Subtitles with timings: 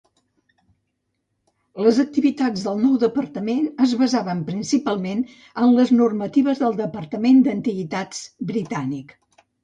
[1.87, 5.21] Les activitats del nou departament es basaven principalment
[5.65, 9.15] en les normatives del Departament d'Antiguitats britànic.